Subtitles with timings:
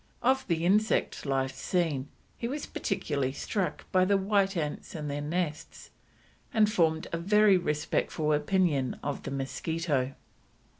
[0.23, 5.21] Of the insect life seen, he was particularly struck by the white ants and their
[5.21, 5.91] nests,
[6.51, 10.15] and formed a very respectful opinion of the mosquito.